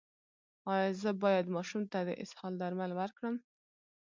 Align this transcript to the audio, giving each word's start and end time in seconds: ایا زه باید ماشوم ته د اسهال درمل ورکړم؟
ایا 0.73 0.89
زه 1.01 1.11
باید 1.23 1.53
ماشوم 1.55 1.83
ته 1.91 1.99
د 2.07 2.09
اسهال 2.23 2.53
درمل 2.61 2.91
ورکړم؟ 2.95 3.35